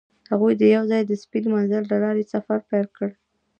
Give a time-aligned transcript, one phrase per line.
[0.31, 3.09] هغوی یوځای د سپین منظر له لارې سفر پیل کړ.